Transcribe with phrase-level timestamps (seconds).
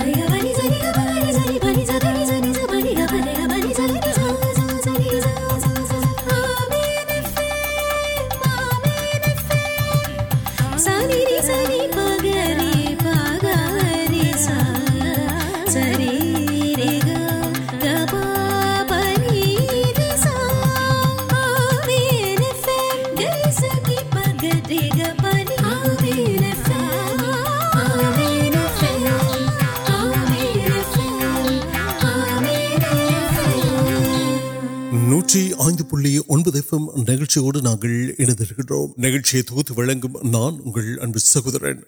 [0.00, 0.33] ارے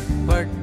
[0.00, 0.59] چپٹ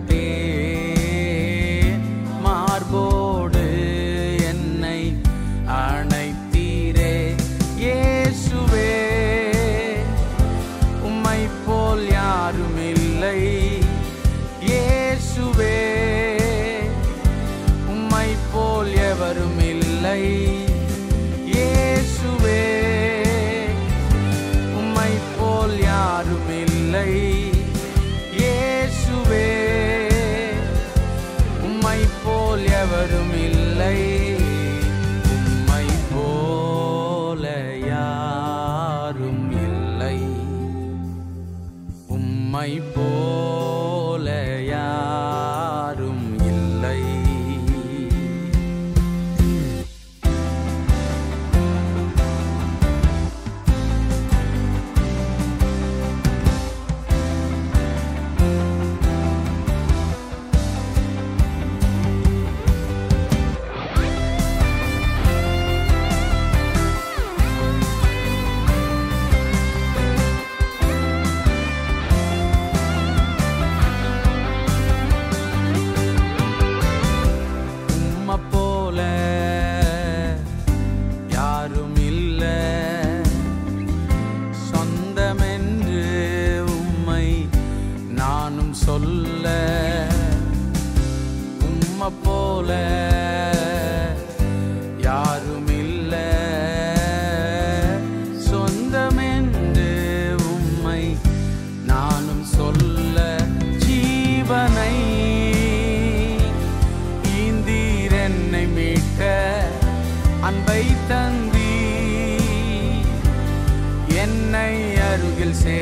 [115.47, 115.79] دل سے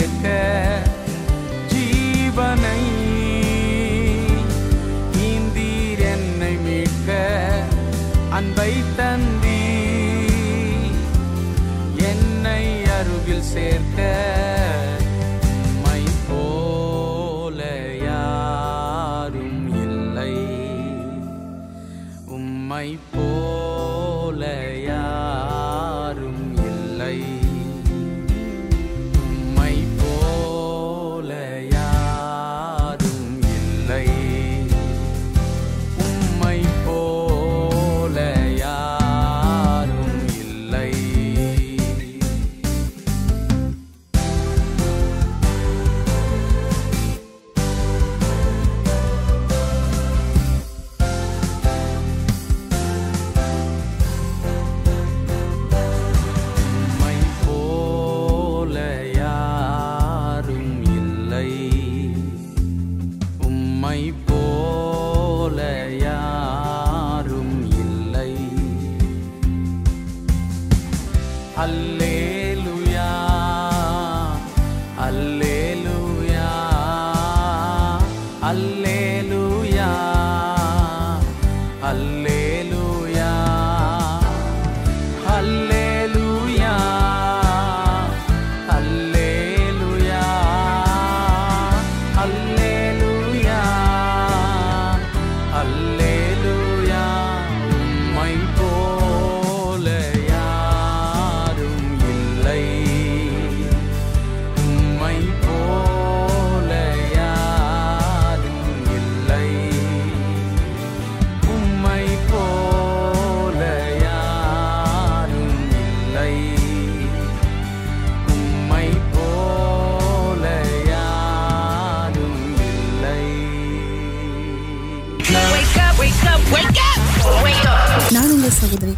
[8.37, 9.61] انبئی تندی۔
[11.97, 12.41] ان
[13.43, 13.99] سیرک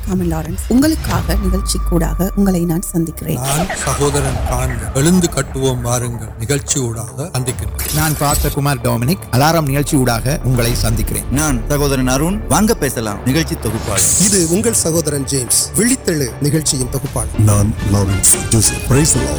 [0.08, 6.78] தமிழ் லாரன்ஸ் உங்களுக்காக நிகழ்ச்சி கூடாக உங்களை நான் சந்திக்கிறேன் நான் சகோதரன் பாண்ட எழுந்து கட்டுவோம் வாருங்கள் நிகழ்ச்சி
[6.82, 12.76] ஊடாக சந்திக்கிறேன் நான் பாஸ்டர் குமார் டொமினிக் அலாரம் நிகழ்ச்சி ஊடாக உங்களை சந்திக்கிறேன் நான் சகோதரன் அருண் வாங்க
[12.78, 19.36] பேசலாம் நிகழ்ச்சி தொகுப்பாளர் இது உங்கள் சகோதரன் ஜேம்ஸ் விழித்தெழு நிகழ்ச்சியின் தொகுப்பாளர் நான் லாரன்ஸ் ஜோசப் பிரைசலா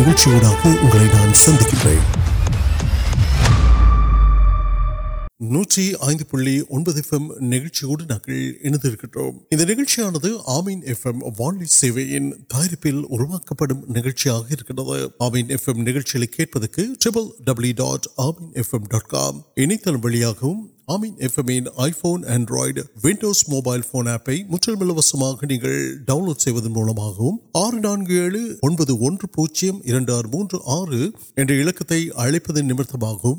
[0.00, 2.04] நிகழ்ச்சி ஊடாக உங்களை நான் சந்திக்கிறேன்
[5.49, 8.37] நூற்றி ஐந்து புள்ளி ஒன்பது எஃப்எம் நிகழ்ச்சியோடு நாங்கள்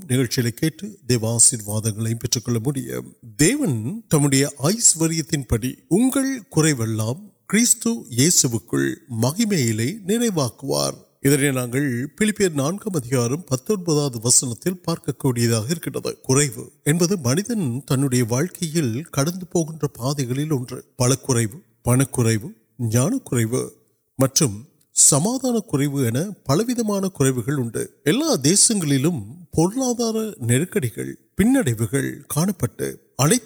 [0.09, 0.41] نماشی
[3.39, 3.69] دیوت
[9.09, 9.53] مہیم
[10.07, 11.73] نوار وسکنگ
[19.93, 20.17] پہان
[28.05, 29.11] پلان دیش نو
[29.51, 30.57] پڑھنے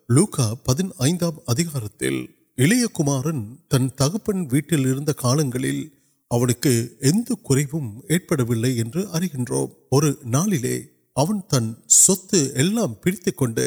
[0.08, 2.22] லூகா பதினைந்தாம் அதிகாரத்தில்
[2.56, 5.84] இளையகுமாரன் தன் தகப்பன் வீட்டில் இருந்த காலங்களில்
[6.28, 10.78] அவனுக்கு எந்த குறைவும் ஏற்படவில்லை என்று அறிகின்றோம் ஒரு நாளிலே
[11.16, 13.66] அவன் தன் சொத்து எல்லாம் பிரித்து கொண்டு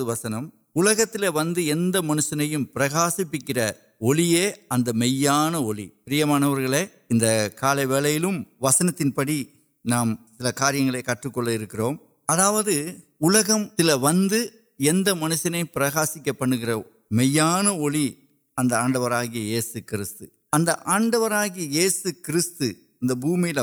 [0.00, 2.88] وسنت وی منشن پر
[4.92, 5.75] میانوگ
[7.11, 7.20] ان
[7.61, 7.75] کا
[8.61, 9.11] وسن تین
[9.84, 11.80] نام سارے کٹکر
[15.12, 15.90] ونس پر
[17.10, 18.12] پیانے کھوری
[21.56, 23.58] یہ سومیل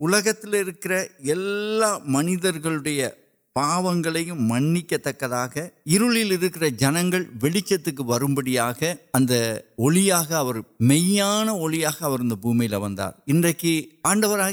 [0.00, 2.46] ولا منٹ
[3.56, 5.22] پایم منک تک
[6.78, 7.72] جنگ ولیچ
[8.28, 8.70] ملیا
[10.80, 11.68] وی آڈو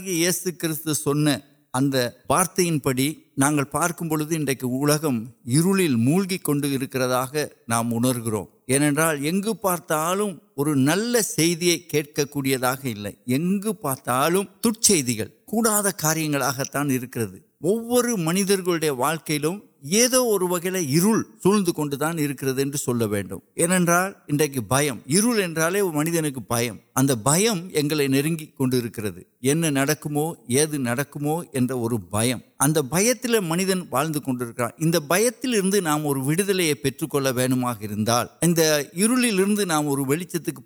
[0.06, 0.30] یہ
[2.30, 3.14] وارت یا پڑھائی
[3.72, 4.38] پارک بوکی
[5.04, 7.36] امن موکر
[7.68, 12.06] نام امرگا پارتال اور نلیا کھیل
[13.64, 13.74] کو
[15.98, 17.26] کاریہ تا کر
[17.64, 18.62] وہ میرے واقعی منی دن
[33.90, 34.38] واضح کو
[36.82, 37.22] پیٹمر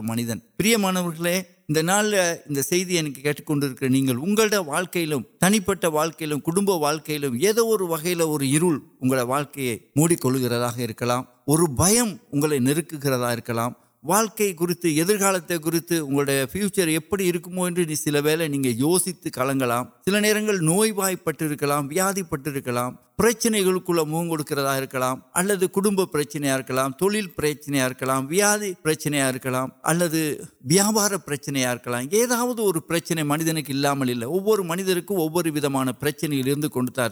[4.18, 8.40] منتقل واقعی لوگ تنی پہ واقع کڑوک وغیرہ اور
[9.96, 11.16] موڑکا
[11.48, 13.70] اور بہت اگلے نکاح
[14.08, 15.92] واقع کنتالتے کنت
[16.52, 17.16] فیوچر ایپ
[17.96, 19.72] سر یوست کل گل
[20.08, 20.84] نر نو
[21.24, 22.60] پٹرک ویاد پٹرل
[23.18, 23.62] پرچنے
[24.08, 24.68] موکل
[25.34, 25.64] الب
[26.12, 26.60] پرچنیاں
[27.00, 27.74] ترچن
[28.30, 29.32] وی پرچنیاں
[29.84, 30.16] اللہ
[30.64, 31.76] ویاپار پرچنیاں
[32.58, 33.72] اور پرچنے منجک
[34.62, 35.64] منظر کوچنگ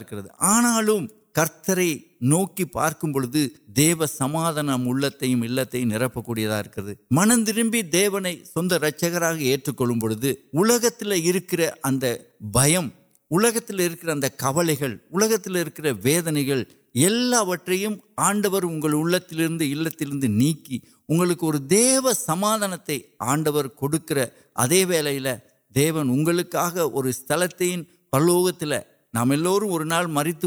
[0.08, 1.06] کرنا
[1.36, 1.78] کرتر
[2.30, 6.46] نوکی پارک بڑھتے دیو سماد نرپکے
[7.10, 12.14] منندی دیونے سند رچکر ایچ کلو ترک اگر
[12.52, 12.88] بہم
[13.30, 13.56] الک
[14.38, 17.70] کبل تک ویدنے گروٹ
[18.16, 18.62] آڈر
[21.08, 22.62] وہ دیو سماد
[23.20, 25.26] آڈر کولن
[26.56, 28.72] اگر تین پلوکل
[29.14, 29.32] نام
[30.08, 30.44] مریت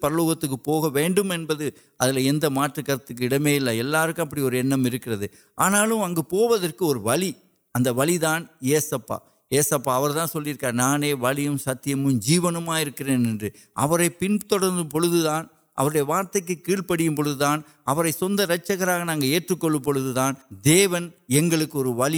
[0.00, 4.52] پلوکت پولیس ابھی اور
[5.56, 11.48] آنا اگر اگر ولی دان یہ ساسپا سلک نانے والی
[14.18, 14.52] پنت
[16.06, 19.38] وارت کی کیڑ پڑھ دان ورچکرکن وی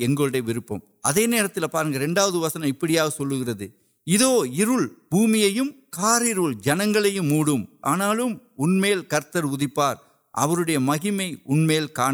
[0.00, 0.84] انٹرنیٹ پر
[2.34, 3.66] وسن ابڑی سلکر
[5.10, 5.70] پومی
[6.62, 7.48] جنگ موڑ
[7.82, 8.12] آنا
[9.08, 9.96] کرتر ادھپار
[10.78, 12.10] مہینے کا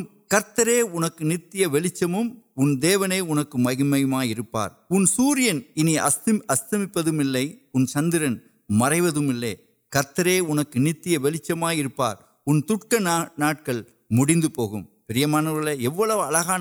[1.19, 3.43] نیتیہ ولیچم ان دیوائپن
[6.93, 8.35] پلے ان سندرن
[8.69, 9.17] مروت
[11.21, 12.15] ولیچمپار
[14.09, 15.67] میری پو پر مل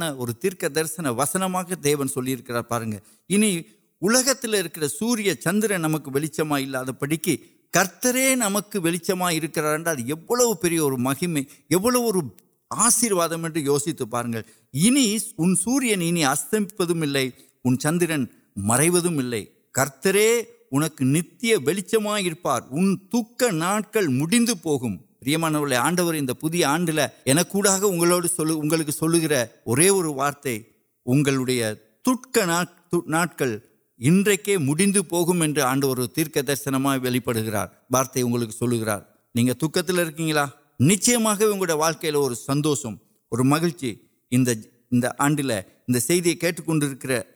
[0.00, 2.50] او تیر درسن وسنگ دیون سلک
[4.00, 6.08] الک سور چندر نمک
[7.00, 7.36] پڑکی
[7.74, 8.78] کرترے نمکر
[10.60, 12.22] پہ مہیم ایور
[12.70, 16.24] آشیواد یوست پارن ان سورن نے
[17.82, 18.24] چندرن
[18.56, 19.06] مروک
[21.02, 22.34] نتیہ ولیچ انگل
[25.22, 25.50] پر
[28.62, 29.32] مجھے سلکر
[29.64, 30.46] اور وارت
[31.06, 31.62] اگلے
[32.04, 32.36] تاڑک
[33.98, 40.46] انگلے آڈر تیر درشن وی پڑتے سل گرکا
[40.80, 41.10] نچھ
[41.72, 42.94] واقعی اور سندوشم
[43.32, 43.84] اور مہیچ
[44.32, 44.54] کنکر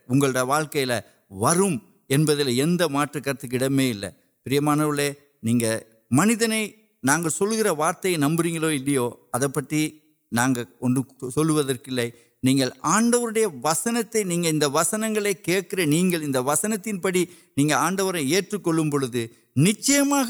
[0.08, 0.28] وہ
[2.90, 3.68] ویٹ کارڈ پر
[6.10, 6.66] منت نے
[7.02, 8.46] نہل گر وارت نمبر
[9.32, 9.88] ادپی
[11.34, 11.42] سو
[12.82, 13.26] آڈو
[13.64, 17.24] وسنتے نہیں وسنگ کھیل وسن تین بڑی
[17.56, 18.84] نہیں آڈو کلو
[19.56, 20.22] نچ نما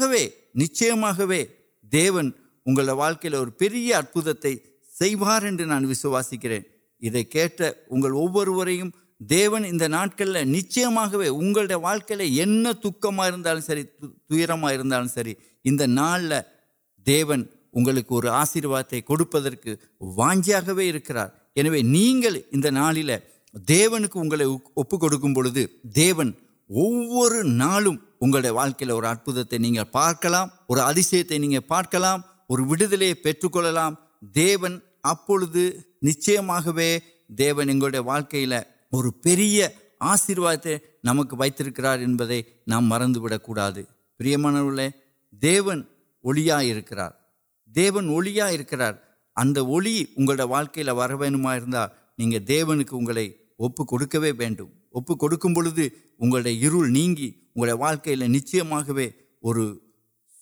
[1.83, 2.31] دیون
[2.65, 3.75] اگر واقعی اور پھر
[5.01, 6.51] ادوارے نان وسواسکر
[7.01, 7.63] انٹکل
[10.45, 11.23] نچلے
[12.23, 13.81] ایس دم
[14.29, 16.33] تیرما سر ایک نال
[17.07, 19.35] دیون اور آشیواد کچھ
[20.15, 22.01] واجہ نہیں
[27.43, 30.25] نالکن وہ ادھر پارک
[31.67, 32.03] پارکل
[32.77, 33.01] پل
[35.03, 35.69] ابھی
[36.01, 36.29] نچ
[37.29, 37.49] دی
[38.93, 39.39] اور پھر
[40.01, 40.67] آشیواد
[41.03, 42.41] نمک وکار انڈا ہے
[44.19, 44.59] پر من
[45.41, 45.59] دی
[46.23, 46.99] الیکر
[47.75, 48.93] دیون الیكرار
[49.35, 51.15] اتھی اگر واقعی واریں
[52.47, 54.29] دیو كے اب كو كے
[54.93, 55.13] اب
[57.55, 58.55] كواكل نچ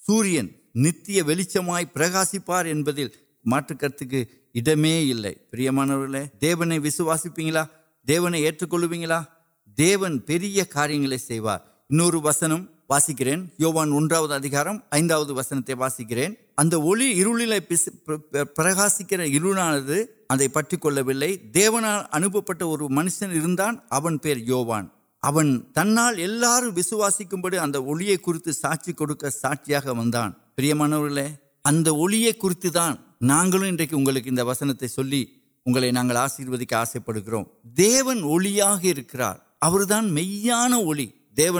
[0.07, 0.25] سور
[0.65, 1.81] نمرہ
[3.43, 4.23] پٹ كرتے
[4.55, 4.85] ادم
[5.51, 7.29] پرسوسی
[8.07, 10.37] دیونے یتن پہ
[10.71, 13.27] كارنگ سے وسنگ واسکر
[15.29, 15.61] وسنگ
[28.51, 29.07] ساچی کو
[34.47, 37.43] وسنگ آشیوک آسے پڑھیں
[37.77, 38.25] دیونگ
[40.11, 41.59] ملی دیو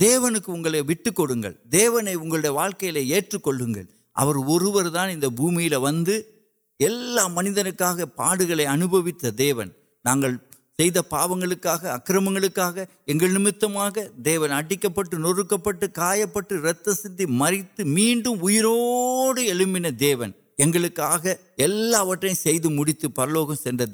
[0.00, 0.48] دیوک
[0.86, 4.34] ویٹ کلوکے ایچ کلر اور
[5.28, 6.04] بومیل ون
[7.30, 8.04] منی دیکھے
[9.52, 10.36] اُن
[11.08, 11.74] پاپرمکا
[13.06, 21.00] نمت اٹھک پوٹ نکل پہ رت سی مریت میڈر دیونک
[23.14, 23.84] پرلوک سر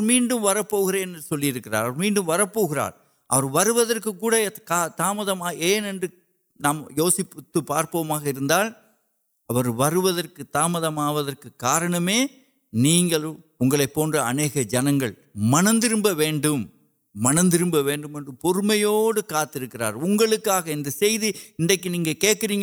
[0.00, 1.52] میڈم ولی
[1.96, 2.44] میم وار
[3.30, 3.42] اور
[4.96, 5.22] تام
[6.60, 7.22] نام یوسی
[7.66, 8.18] پارپا
[10.52, 10.76] تام
[11.56, 12.10] کارنم
[12.72, 15.02] نہیں اہ جنگ
[15.34, 15.94] منتر
[17.14, 17.64] منتر
[18.40, 19.20] پہموڑ
[20.44, 22.62] کا انکری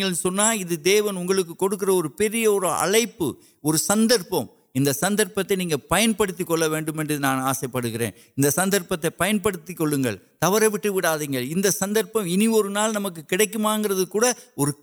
[1.58, 1.84] کھڑک
[3.76, 4.22] سندر
[4.74, 6.12] ان سندر نہیں پان
[7.24, 8.82] آس پڑھیں ایک سندر
[9.18, 13.10] پین پڑھیں گر رہی سندر ان کو
[13.52, 13.92] کمکر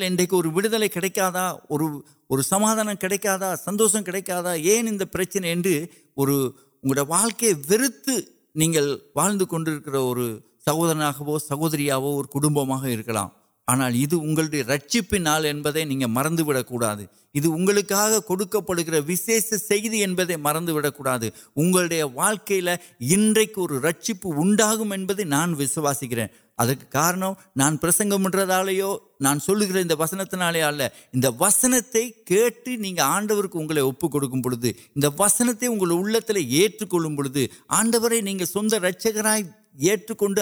[0.00, 5.86] اندلے کھڑکا اور سماد کا سندو کا پرچے ان کے
[6.84, 7.04] وغیرہ
[9.14, 9.88] واضح کونک
[10.66, 11.10] سہورا
[11.48, 12.44] سہوریو اور کٹ
[13.06, 13.14] کر
[13.68, 24.72] آنا رپال مرکز ادھر اگلکا کھڑک پڑ گیا مرنگ اگیا انڈا
[25.34, 26.18] انسوسکر
[26.58, 28.80] ادو نان پرسن پڑھ رہے
[29.20, 29.62] نان سل
[29.98, 31.64] وسنت نال انس
[33.00, 33.66] آڈر کو
[35.18, 35.86] وسنتے وہ
[38.94, 39.26] چکر
[39.78, 40.34] تم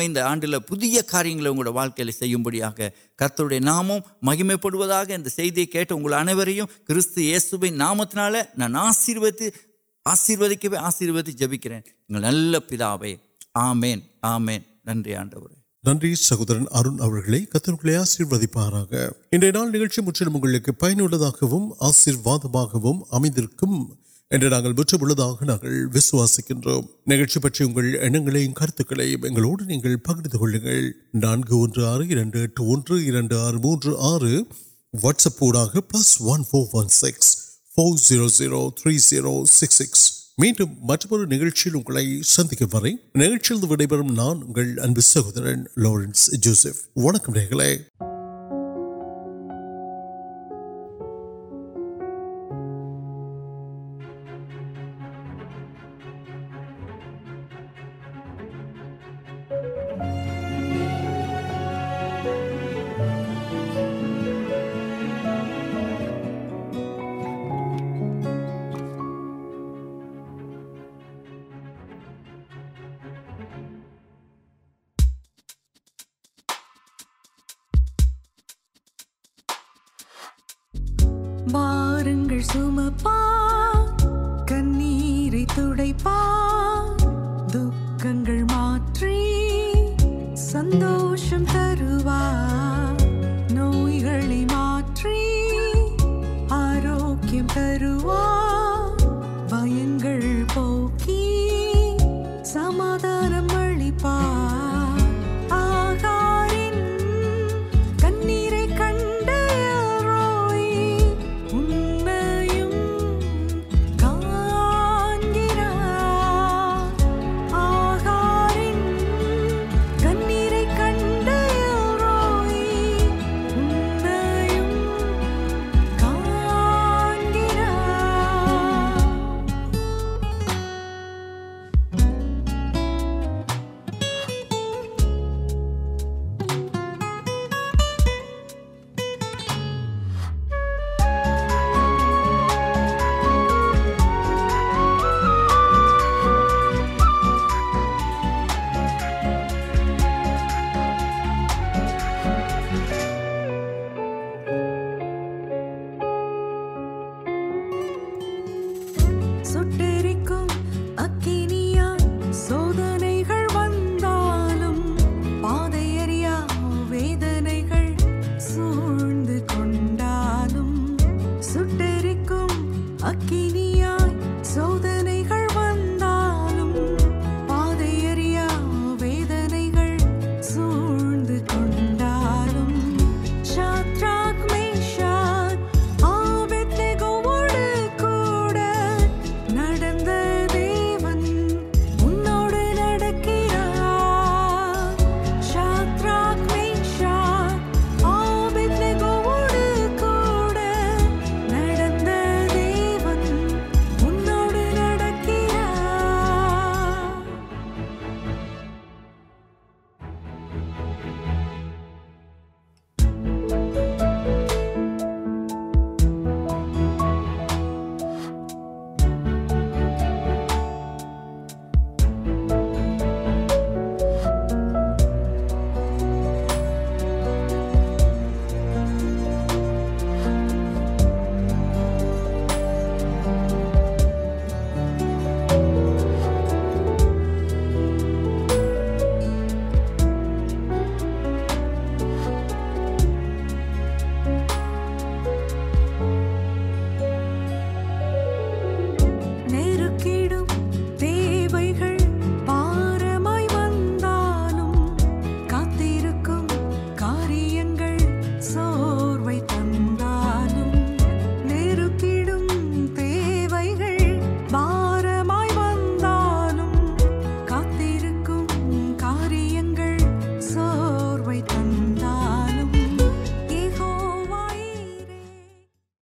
[0.00, 1.88] ان آنڈل بڑا
[3.58, 9.42] نام مہیم پڑو کھیل ابھی کنامروت
[10.06, 13.12] ஆசீர்வதிக்கவே ஆசீர்வதி ஜபிக்கிறேன் எங்கள் நல்ல பிதாவே
[13.62, 18.92] ஆமேன் ஆமேன் நன்றி ஆண்டவரே நன்றி சகோதரன் அருண் அவர்களை கத்தர்களை ஆசீர்வதிப்பாராக
[19.32, 23.78] இன்றைய நாள் நிகழ்ச்சி முற்றிலும் உங்களுக்கு பயனுள்ளதாகவும் ஆசீர்வாதமாகவும் அமைந்திருக்கும்
[24.30, 30.84] என்று நாங்கள் பெற்றுள்ளதாக நாங்கள் விசுவாசிக்கின்றோம் நிகழ்ச்சி பற்றி உங்கள் எண்ணங்களையும் கருத்துக்களையும் எங்களோடு நீங்கள் பகிர்ந்து கொள்ளுங்கள்
[31.24, 34.32] நான்கு ஒன்று ஆறு இரண்டு எட்டு ஒன்று இரண்டு ஆறு மூன்று ஆறு
[34.94, 37.32] வாட்ஸ்அப் ஊடாக plus one four one six
[37.71, 44.13] four zero zero three zero six six மீண்டும் மற்றொரு நிகழ்ச்சியில் உங்களை சந்திக்கும் வரை நிகழ்ச்சியில் விடைபெறும்
[44.13, 47.71] நான் உங்கள் அன்பு சகோதரன் லாரன்ஸ் ஜோசப் வணக்கம் நேர்களே